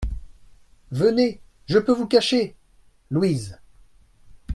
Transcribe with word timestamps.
Venez! 0.89 1.43
je 1.67 1.77
peux 1.77 1.91
vous 1.91 2.07
cacher! 2.07 2.55
LOUISE. 3.11 3.59